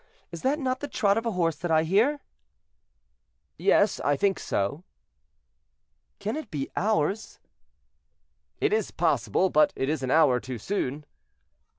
[0.31, 2.21] is that not the trot of a horse that I hear?"
[3.59, 4.83] "Yes, I think so."
[6.17, 7.39] "Can it be ours?"
[8.59, 11.05] "It is possible; but it is an hour too soon."